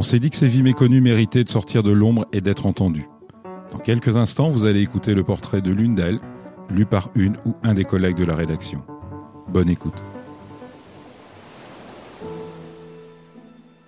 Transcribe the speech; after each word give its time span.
On 0.00 0.02
s'est 0.02 0.18
dit 0.18 0.30
que 0.30 0.36
ces 0.36 0.48
vies 0.48 0.62
méconnues 0.62 1.02
méritaient 1.02 1.44
de 1.44 1.50
sortir 1.50 1.82
de 1.82 1.92
l'ombre 1.92 2.26
et 2.32 2.40
d'être 2.40 2.64
entendues. 2.64 3.06
Dans 3.70 3.76
quelques 3.76 4.16
instants, 4.16 4.48
vous 4.48 4.64
allez 4.64 4.80
écouter 4.80 5.12
le 5.12 5.24
portrait 5.24 5.60
de 5.60 5.70
l'une 5.70 5.94
d'elles, 5.94 6.20
lu 6.70 6.86
par 6.86 7.10
une 7.14 7.36
ou 7.44 7.54
un 7.62 7.74
des 7.74 7.84
collègues 7.84 8.16
de 8.16 8.24
la 8.24 8.34
rédaction. 8.34 8.82
Bonne 9.48 9.68
écoute. 9.68 10.02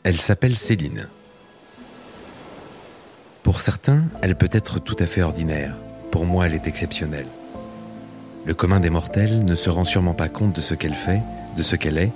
Elle 0.02 0.18
s'appelle 0.18 0.54
Céline. 0.54 1.08
Pour 3.42 3.60
certains, 3.60 4.02
elle 4.20 4.36
peut 4.36 4.50
être 4.52 4.80
tout 4.80 4.96
à 4.98 5.06
fait 5.06 5.22
ordinaire. 5.22 5.78
Pour 6.10 6.26
moi, 6.26 6.44
elle 6.44 6.54
est 6.54 6.66
exceptionnelle. 6.66 7.28
Le 8.44 8.52
commun 8.52 8.80
des 8.80 8.90
mortels 8.90 9.46
ne 9.46 9.54
se 9.54 9.70
rend 9.70 9.86
sûrement 9.86 10.12
pas 10.12 10.28
compte 10.28 10.54
de 10.54 10.60
ce 10.60 10.74
qu'elle 10.74 10.92
fait, 10.92 11.22
de 11.56 11.62
ce 11.62 11.74
qu'elle 11.74 11.96
est. 11.96 12.12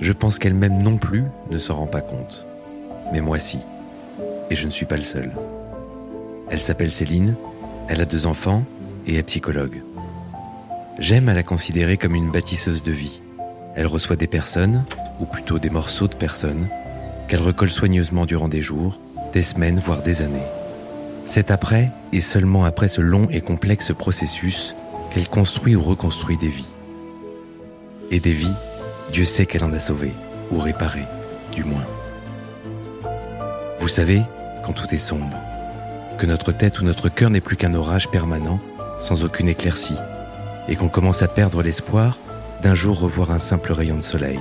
Je 0.00 0.12
pense 0.12 0.38
qu'elle-même 0.38 0.80
non 0.80 0.98
plus 0.98 1.24
ne 1.50 1.58
s'en 1.58 1.74
rend 1.74 1.88
pas 1.88 2.00
compte 2.00 2.46
mais 3.12 3.20
moi 3.20 3.38
si. 3.38 3.58
Et 4.50 4.56
je 4.56 4.66
ne 4.66 4.70
suis 4.70 4.86
pas 4.86 4.96
le 4.96 5.02
seul. 5.02 5.30
Elle 6.50 6.60
s'appelle 6.60 6.92
Céline, 6.92 7.36
elle 7.88 8.00
a 8.00 8.04
deux 8.04 8.26
enfants 8.26 8.64
et 9.06 9.16
est 9.16 9.22
psychologue. 9.22 9.82
J'aime 10.98 11.28
à 11.28 11.34
la 11.34 11.42
considérer 11.42 11.96
comme 11.96 12.14
une 12.14 12.30
bâtisseuse 12.30 12.82
de 12.82 12.92
vie. 12.92 13.22
Elle 13.74 13.86
reçoit 13.86 14.16
des 14.16 14.26
personnes, 14.26 14.84
ou 15.20 15.24
plutôt 15.24 15.58
des 15.58 15.70
morceaux 15.70 16.08
de 16.08 16.14
personnes, 16.14 16.66
qu'elle 17.28 17.40
recolle 17.40 17.70
soigneusement 17.70 18.26
durant 18.26 18.48
des 18.48 18.60
jours, 18.60 19.00
des 19.32 19.42
semaines, 19.42 19.80
voire 19.84 20.02
des 20.02 20.22
années. 20.22 20.46
C'est 21.24 21.50
après, 21.50 21.90
et 22.12 22.20
seulement 22.20 22.64
après 22.64 22.88
ce 22.88 23.00
long 23.00 23.28
et 23.30 23.40
complexe 23.40 23.92
processus, 23.92 24.74
qu'elle 25.10 25.28
construit 25.28 25.76
ou 25.76 25.82
reconstruit 25.82 26.36
des 26.36 26.48
vies. 26.48 26.72
Et 28.10 28.20
des 28.20 28.32
vies, 28.32 28.54
Dieu 29.12 29.24
sait 29.24 29.46
qu'elle 29.46 29.64
en 29.64 29.72
a 29.72 29.78
sauvé, 29.78 30.10
ou 30.50 30.58
réparé, 30.58 31.02
du 31.52 31.64
moins. 31.64 31.86
Vous 33.80 33.88
savez, 33.88 34.22
quand 34.62 34.74
tout 34.74 34.94
est 34.94 34.98
sombre, 34.98 35.36
que 36.18 36.26
notre 36.26 36.52
tête 36.52 36.80
ou 36.80 36.84
notre 36.84 37.08
cœur 37.08 37.30
n'est 37.30 37.40
plus 37.40 37.56
qu'un 37.56 37.72
orage 37.72 38.10
permanent, 38.10 38.60
sans 38.98 39.24
aucune 39.24 39.48
éclaircie, 39.48 39.96
et 40.68 40.76
qu'on 40.76 40.90
commence 40.90 41.22
à 41.22 41.28
perdre 41.28 41.62
l'espoir 41.62 42.18
d'un 42.62 42.74
jour 42.74 43.00
revoir 43.00 43.30
un 43.30 43.38
simple 43.38 43.72
rayon 43.72 43.96
de 43.96 44.02
soleil. 44.02 44.38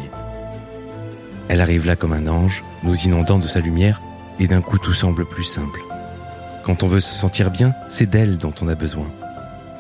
Elle 1.48 1.62
arrive 1.62 1.86
là 1.86 1.96
comme 1.96 2.12
un 2.12 2.28
ange, 2.28 2.66
nous 2.84 2.96
inondant 2.96 3.40
de 3.40 3.48
sa 3.48 3.62
lumière, 3.62 4.02
et 4.40 4.48
d'un 4.48 4.62
coup 4.62 4.78
tout 4.78 4.94
semble 4.94 5.26
plus 5.26 5.46
simple. 5.46 5.80
Quand 6.66 6.84
on 6.84 6.88
veut 6.88 7.00
se 7.00 7.16
sentir 7.16 7.50
bien, 7.50 7.74
c'est 7.88 8.10
d'elle 8.10 8.38
dont 8.38 8.54
on 8.62 8.68
a 8.68 8.76
besoin. 8.76 9.08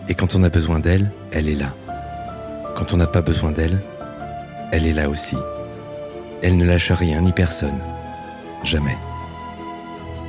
Et 0.07 0.15
quand 0.15 0.35
on 0.35 0.43
a 0.43 0.49
besoin 0.49 0.79
d'elle, 0.79 1.11
elle 1.31 1.49
est 1.49 1.55
là. 1.55 1.73
Quand 2.77 2.93
on 2.93 2.97
n'a 2.97 3.07
pas 3.07 3.21
besoin 3.21 3.51
d'elle, 3.51 3.81
elle 4.71 4.87
est 4.87 4.93
là 4.93 5.09
aussi. 5.09 5.35
Elle 6.41 6.55
ne 6.55 6.65
lâche 6.65 6.91
rien 6.91 7.19
ni 7.19 7.33
personne. 7.33 7.79
Jamais. 8.63 8.95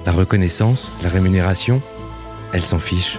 La 0.06 0.12
reconnaissance, 0.12 0.90
la 1.02 1.10
rémunération, 1.10 1.82
elle 2.52 2.64
s'en 2.64 2.78
fiche. 2.78 3.18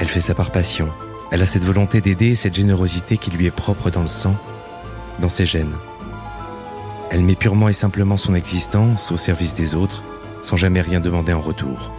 Elle 0.00 0.08
fait 0.08 0.20
ça 0.20 0.34
par 0.34 0.50
passion. 0.50 0.88
Elle 1.30 1.42
a 1.42 1.46
cette 1.46 1.64
volonté 1.64 2.00
d'aider 2.00 2.30
et 2.30 2.34
cette 2.34 2.54
générosité 2.54 3.16
qui 3.16 3.30
lui 3.30 3.46
est 3.46 3.54
propre 3.54 3.90
dans 3.90 4.02
le 4.02 4.08
sang, 4.08 4.34
dans 5.20 5.28
ses 5.28 5.46
gènes. 5.46 5.74
Elle 7.10 7.22
met 7.22 7.36
purement 7.36 7.68
et 7.68 7.72
simplement 7.74 8.16
son 8.16 8.34
existence 8.34 9.12
au 9.12 9.16
service 9.16 9.54
des 9.54 9.76
autres, 9.76 10.02
sans 10.42 10.56
jamais 10.56 10.80
rien 10.80 10.98
demander 10.98 11.32
en 11.32 11.40
retour. 11.40 11.92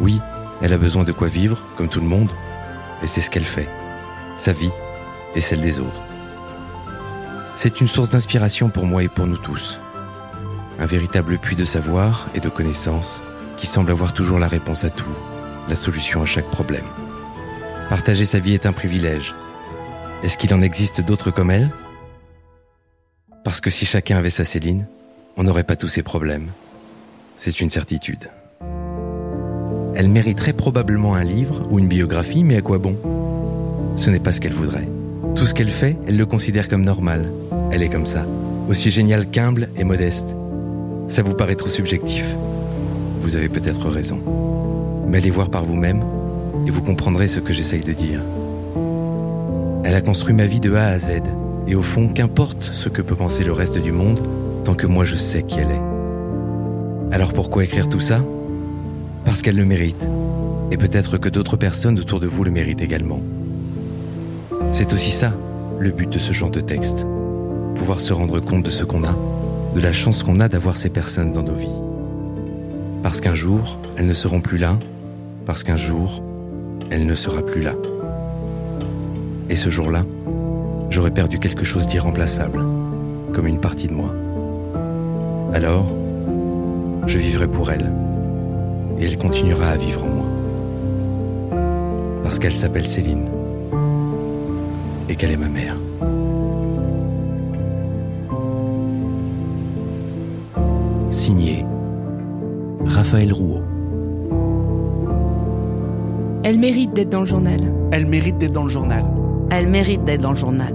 Oui, 0.00 0.18
elle 0.62 0.72
a 0.72 0.78
besoin 0.78 1.04
de 1.04 1.12
quoi 1.12 1.28
vivre, 1.28 1.62
comme 1.76 1.88
tout 1.88 2.00
le 2.00 2.06
monde, 2.06 2.30
et 3.02 3.06
c'est 3.06 3.20
ce 3.20 3.30
qu'elle 3.30 3.44
fait. 3.44 3.68
Sa 4.38 4.52
vie 4.52 4.70
et 5.34 5.42
celle 5.42 5.60
des 5.60 5.80
autres. 5.80 6.00
C'est 7.56 7.80
une 7.80 7.88
source 7.88 8.10
d'inspiration 8.10 8.70
pour 8.70 8.86
moi 8.86 9.02
et 9.02 9.08
pour 9.08 9.26
nous 9.26 9.36
tous 9.36 9.80
un 10.78 10.86
véritable 10.86 11.38
puits 11.38 11.56
de 11.56 11.64
savoir 11.64 12.28
et 12.34 12.40
de 12.40 12.48
connaissances 12.48 13.22
qui 13.56 13.66
semble 13.66 13.90
avoir 13.90 14.12
toujours 14.12 14.38
la 14.38 14.48
réponse 14.48 14.84
à 14.84 14.90
tout, 14.90 15.04
la 15.68 15.76
solution 15.76 16.22
à 16.22 16.26
chaque 16.26 16.50
problème. 16.50 16.84
Partager 17.88 18.24
sa 18.24 18.38
vie 18.38 18.54
est 18.54 18.66
un 18.66 18.72
privilège. 18.72 19.34
Est-ce 20.22 20.38
qu'il 20.38 20.52
en 20.54 20.62
existe 20.62 21.00
d'autres 21.00 21.30
comme 21.30 21.50
elle? 21.50 21.70
Parce 23.44 23.60
que 23.60 23.70
si 23.70 23.86
chacun 23.86 24.18
avait 24.18 24.30
sa 24.30 24.44
Céline, 24.44 24.86
on 25.36 25.44
n'aurait 25.44 25.64
pas 25.64 25.76
tous 25.76 25.88
ces 25.88 26.02
problèmes. 26.02 26.48
C'est 27.38 27.60
une 27.60 27.70
certitude. 27.70 28.30
Elle 29.94 30.08
mériterait 30.08 30.52
probablement 30.52 31.14
un 31.14 31.24
livre 31.24 31.62
ou 31.70 31.78
une 31.78 31.88
biographie, 31.88 32.44
mais 32.44 32.56
à 32.56 32.62
quoi 32.62 32.78
bon? 32.78 32.96
Ce 33.96 34.10
n'est 34.10 34.20
pas 34.20 34.32
ce 34.32 34.40
qu'elle 34.40 34.52
voudrait. 34.52 34.88
Tout 35.34 35.46
ce 35.46 35.54
qu'elle 35.54 35.70
fait, 35.70 35.96
elle 36.06 36.16
le 36.16 36.26
considère 36.26 36.68
comme 36.68 36.84
normal. 36.84 37.30
Elle 37.70 37.82
est 37.82 37.88
comme 37.88 38.06
ça, 38.06 38.26
aussi 38.68 38.90
géniale 38.90 39.30
qu'humble 39.30 39.70
et 39.76 39.84
modeste. 39.84 40.34
Ça 41.08 41.22
vous 41.22 41.34
paraît 41.34 41.54
trop 41.54 41.68
subjectif. 41.68 42.34
Vous 43.22 43.36
avez 43.36 43.48
peut-être 43.48 43.88
raison. 43.88 44.18
Mais 45.06 45.18
allez 45.18 45.30
voir 45.30 45.50
par 45.50 45.64
vous-même 45.64 46.02
et 46.66 46.70
vous 46.70 46.82
comprendrez 46.82 47.28
ce 47.28 47.38
que 47.38 47.52
j'essaye 47.52 47.82
de 47.82 47.92
dire. 47.92 48.20
Elle 49.84 49.94
a 49.94 50.00
construit 50.00 50.34
ma 50.34 50.46
vie 50.46 50.58
de 50.58 50.74
A 50.74 50.88
à 50.88 50.98
Z. 50.98 51.22
Et 51.68 51.76
au 51.76 51.82
fond, 51.82 52.08
qu'importe 52.08 52.70
ce 52.72 52.88
que 52.88 53.02
peut 53.02 53.14
penser 53.14 53.44
le 53.44 53.52
reste 53.52 53.78
du 53.78 53.92
monde, 53.92 54.20
tant 54.64 54.74
que 54.74 54.86
moi 54.86 55.04
je 55.04 55.16
sais 55.16 55.44
qui 55.44 55.60
elle 55.60 55.70
est. 55.70 57.14
Alors 57.14 57.32
pourquoi 57.32 57.64
écrire 57.64 57.88
tout 57.88 58.00
ça? 58.00 58.20
Parce 59.24 59.42
qu'elle 59.42 59.56
le 59.56 59.64
mérite. 59.64 60.04
Et 60.72 60.76
peut-être 60.76 61.18
que 61.18 61.28
d'autres 61.28 61.56
personnes 61.56 61.98
autour 62.00 62.18
de 62.18 62.26
vous 62.26 62.42
le 62.42 62.50
méritent 62.50 62.82
également. 62.82 63.20
C'est 64.72 64.92
aussi 64.92 65.12
ça, 65.12 65.32
le 65.78 65.92
but 65.92 66.10
de 66.10 66.18
ce 66.18 66.32
genre 66.32 66.50
de 66.50 66.60
texte. 66.60 67.06
Pouvoir 67.76 68.00
se 68.00 68.12
rendre 68.12 68.40
compte 68.40 68.64
de 68.64 68.70
ce 68.70 68.84
qu'on 68.84 69.04
a 69.04 69.14
de 69.76 69.80
la 69.82 69.92
chance 69.92 70.22
qu'on 70.22 70.40
a 70.40 70.48
d'avoir 70.48 70.78
ces 70.78 70.88
personnes 70.88 71.32
dans 71.32 71.42
nos 71.42 71.52
vies. 71.52 71.68
Parce 73.02 73.20
qu'un 73.20 73.34
jour, 73.34 73.78
elles 73.98 74.06
ne 74.06 74.14
seront 74.14 74.40
plus 74.40 74.56
là, 74.56 74.78
parce 75.44 75.64
qu'un 75.64 75.76
jour, 75.76 76.22
elle 76.90 77.04
ne 77.04 77.14
sera 77.14 77.42
plus 77.42 77.60
là. 77.60 77.74
Et 79.50 79.54
ce 79.54 79.68
jour-là, 79.68 80.02
j'aurai 80.88 81.10
perdu 81.10 81.38
quelque 81.38 81.64
chose 81.64 81.86
d'irremplaçable, 81.86 82.58
comme 83.34 83.46
une 83.46 83.60
partie 83.60 83.88
de 83.88 83.92
moi. 83.92 84.14
Alors, 85.52 85.84
je 87.06 87.18
vivrai 87.18 87.46
pour 87.46 87.70
elle, 87.70 87.92
et 88.98 89.04
elle 89.04 89.18
continuera 89.18 89.68
à 89.68 89.76
vivre 89.76 90.04
en 90.04 90.08
moi. 90.08 91.60
Parce 92.22 92.38
qu'elle 92.38 92.54
s'appelle 92.54 92.86
Céline, 92.86 93.26
et 95.10 95.16
qu'elle 95.16 95.32
est 95.32 95.36
ma 95.36 95.48
mère. 95.48 95.76
Signé 101.26 101.66
Raphaël 102.84 103.32
Rouault. 103.32 103.64
Elle 106.44 106.60
mérite 106.60 106.92
d'être 106.92 107.08
dans 107.08 107.18
le 107.22 107.26
journal. 107.26 107.60
Elle 107.90 108.06
mérite 108.06 108.38
d'être 108.38 108.52
dans 108.52 108.62
le 108.62 108.68
journal. 108.68 109.04
Elle 109.50 109.66
mérite 109.68 110.04
d'être 110.04 110.20
dans 110.20 110.30
le 110.30 110.36
journal. 110.36 110.72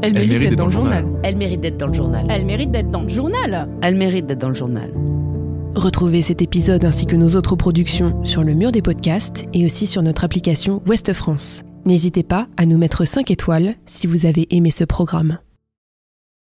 Elle 0.00 0.14
mérite 0.14 0.40
d'être 0.40 0.56
dans 0.56 0.68
le 0.68 0.72
journal. 0.72 1.04
Elle 1.22 1.36
mérite 1.36 1.60
d'être 1.60 1.76
dans 1.76 1.88
le 1.88 1.92
journal. 1.92 2.26
Elle 2.30 2.46
mérite 2.46 2.70
d'être 2.70 2.90
dans 2.90 3.02
le 3.02 3.08
journal. 3.10 3.68
Elle 3.82 3.96
mérite 3.96 4.24
d'être 4.24 4.40
dans 4.40 4.48
le 4.48 4.54
journal. 4.54 4.90
Retrouvez 5.74 6.22
cet 6.22 6.40
épisode 6.40 6.86
ainsi 6.86 7.04
que 7.04 7.16
nos 7.16 7.36
autres 7.36 7.54
productions 7.54 8.24
sur 8.24 8.42
le 8.42 8.54
mur 8.54 8.72
des 8.72 8.80
podcasts 8.80 9.44
et 9.52 9.66
aussi 9.66 9.86
sur 9.86 10.00
notre 10.00 10.24
application 10.24 10.80
Ouest 10.86 11.12
France. 11.12 11.62
N'hésitez 11.84 12.22
pas 12.22 12.46
à 12.56 12.64
nous 12.64 12.78
mettre 12.78 13.04
5 13.04 13.30
étoiles 13.30 13.74
si 13.84 14.06
vous 14.06 14.24
avez 14.24 14.46
aimé 14.48 14.70
ce 14.70 14.84
programme. 14.84 15.40